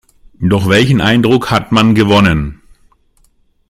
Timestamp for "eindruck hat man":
0.99-1.93